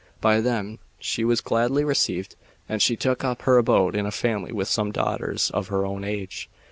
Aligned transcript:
By 0.19 0.41
them 0.41 0.79
she 0.97 1.23
was 1.23 1.41
gladly 1.41 1.83
received, 1.83 2.35
and 2.67 2.81
she 2.81 2.95
took 2.95 3.23
up 3.23 3.43
her 3.43 3.59
abode 3.59 3.95
in 3.95 4.07
a 4.07 4.11
family 4.11 4.51
with 4.51 4.67
some 4.67 4.91
daughters 4.91 5.51
of 5.51 5.67
her 5.67 5.85
own 5.85 6.03
age. 6.03 6.49